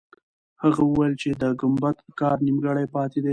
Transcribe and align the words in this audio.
هغه 0.63 0.81
وویل 0.85 1.13
چې 1.21 1.29
د 1.41 1.43
ګمبد 1.61 1.97
کار 2.19 2.37
نیمګړی 2.45 2.85
پاتې 2.95 3.19
دی. 3.23 3.29